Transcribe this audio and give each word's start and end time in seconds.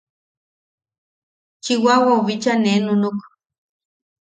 Chiwawau 1.63 2.21
bicha 2.25 2.53
nee 2.63 2.79
nunuk. 2.85 3.19